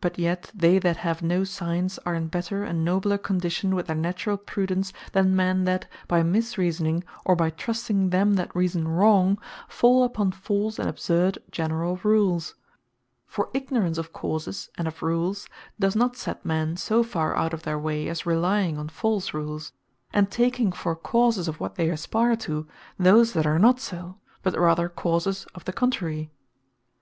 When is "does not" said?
15.78-16.16